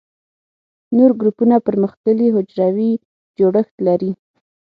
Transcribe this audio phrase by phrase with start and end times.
[0.97, 2.91] نور ګروپونه پرمختللي حجروي
[3.37, 4.11] جوړښت لري.